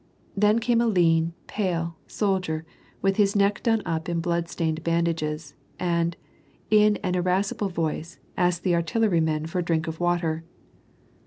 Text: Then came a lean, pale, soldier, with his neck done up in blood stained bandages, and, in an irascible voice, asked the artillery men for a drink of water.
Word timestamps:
Then 0.35 0.57
came 0.57 0.81
a 0.81 0.87
lean, 0.87 1.33
pale, 1.45 1.95
soldier, 2.07 2.65
with 3.03 3.17
his 3.17 3.35
neck 3.35 3.61
done 3.61 3.83
up 3.85 4.09
in 4.09 4.19
blood 4.19 4.49
stained 4.49 4.83
bandages, 4.83 5.53
and, 5.79 6.17
in 6.71 6.97
an 7.03 7.13
irascible 7.13 7.69
voice, 7.69 8.17
asked 8.35 8.63
the 8.63 8.73
artillery 8.73 9.21
men 9.21 9.45
for 9.45 9.59
a 9.59 9.63
drink 9.63 9.85
of 9.87 9.99
water. 9.99 10.43